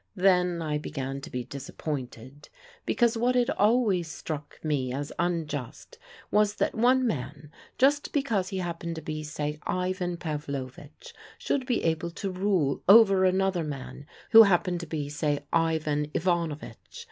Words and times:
Then 0.15 0.63
I 0.63 0.79
began 0.79 1.21
to 1.21 1.29
be 1.29 1.43
disappointed 1.43 2.49
because 2.87 3.15
what 3.17 3.35
had 3.35 3.51
always 3.51 4.07
struck 4.09 4.59
me 4.63 4.91
as 4.91 5.11
unjust 5.19 5.99
was 6.31 6.55
that 6.55 6.73
one 6.73 7.05
man, 7.05 7.51
just 7.77 8.11
because 8.11 8.49
he 8.49 8.57
happened 8.57 8.95
to 8.95 9.03
be, 9.03 9.21
say, 9.21 9.59
Ivan 9.61 10.17
Pavlovitch, 10.17 11.13
should 11.37 11.67
be 11.67 11.83
able 11.83 12.09
to 12.09 12.31
rule 12.31 12.81
over 12.89 13.25
another 13.25 13.63
man 13.63 14.07
who 14.31 14.41
happened 14.41 14.79
to 14.79 14.87
be, 14.87 15.07
say, 15.07 15.45
Ivan 15.53 16.09
Ivanovitch. 16.15 16.99